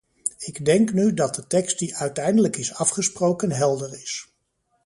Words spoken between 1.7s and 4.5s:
die uiteindelijk is afgesproken helder is.